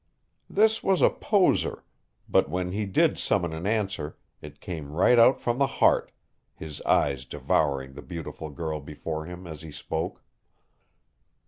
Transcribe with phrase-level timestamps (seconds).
[0.49, 1.83] This was a poser,
[2.27, 6.11] but when he did summon an answer it came right out from the heart,
[6.55, 10.23] his eyes devouring the beautiful girl before him as he spoke.